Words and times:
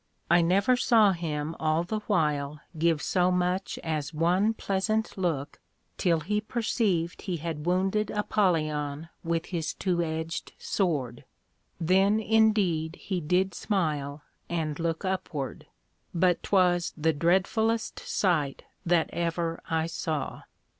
I 0.31 0.41
never 0.41 0.75
saw 0.75 1.11
him 1.11 1.55
all 1.59 1.83
the 1.83 1.99
while 2.07 2.59
give 2.75 3.03
so 3.03 3.29
much 3.31 3.77
as 3.83 4.15
one 4.15 4.55
pleasant 4.55 5.15
look, 5.15 5.59
till 5.99 6.21
he 6.21 6.41
perceived 6.41 7.21
he 7.21 7.37
had 7.37 7.67
wounded 7.67 8.09
Apollyon 8.09 9.09
with 9.23 9.45
his 9.53 9.75
two 9.75 10.01
edged 10.01 10.53
Sword; 10.57 11.23
then 11.79 12.19
indeed 12.19 12.95
he 12.95 13.21
did 13.21 13.53
smile, 13.53 14.23
and 14.49 14.79
look 14.79 15.05
upward; 15.05 15.67
but 16.15 16.41
'twas 16.41 16.93
the 16.97 17.13
dreadfullest 17.13 17.99
sight 17.99 18.63
that 18.83 19.07
ever 19.13 19.61
I 19.69 19.85
saw. 19.85 20.41